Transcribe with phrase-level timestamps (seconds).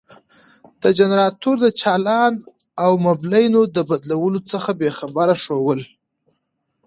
[0.83, 2.33] د جنراتور د چالان
[2.83, 5.81] او مبلينو د بدلولو څخه بې خبري ښوول.